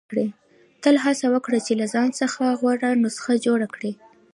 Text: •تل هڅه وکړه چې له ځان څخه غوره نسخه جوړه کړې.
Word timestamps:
•تل 0.83 0.95
هڅه 1.05 1.25
وکړه 1.33 1.59
چې 1.65 1.73
له 1.79 1.85
ځان 1.93 2.09
څخه 2.21 2.41
غوره 2.59 2.89
نسخه 3.03 3.33
جوړه 3.45 3.67
کړې. 3.75 3.91